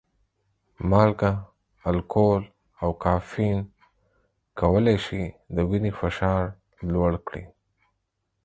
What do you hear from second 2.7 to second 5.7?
او کافین کولی شي د